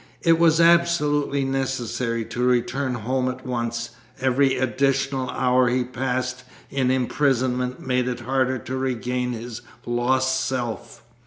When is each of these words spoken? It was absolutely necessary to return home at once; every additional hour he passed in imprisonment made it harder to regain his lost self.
It 0.23 0.39
was 0.39 0.59
absolutely 0.59 1.45
necessary 1.45 2.25
to 2.25 2.41
return 2.43 2.95
home 2.95 3.29
at 3.29 3.45
once; 3.45 3.91
every 4.19 4.57
additional 4.57 5.29
hour 5.29 5.69
he 5.69 5.83
passed 5.83 6.43
in 6.71 6.89
imprisonment 6.89 7.85
made 7.85 8.07
it 8.07 8.21
harder 8.21 8.57
to 8.57 8.75
regain 8.77 9.33
his 9.33 9.61
lost 9.85 10.43
self. 10.43 11.03